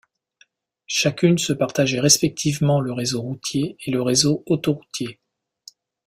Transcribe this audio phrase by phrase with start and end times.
[0.87, 5.19] Chacune se partageaient respectivement le réseau routier et le réseau autoroutier.